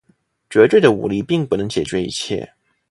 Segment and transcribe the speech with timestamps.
[0.49, 2.53] 绝对的武力并不能解决一切。